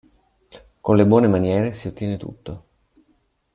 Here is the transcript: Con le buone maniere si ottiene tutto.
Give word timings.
Con 0.81 0.97
le 0.97 1.03
buone 1.05 1.27
maniere 1.27 1.73
si 1.73 1.87
ottiene 1.87 2.17
tutto. 2.17 2.65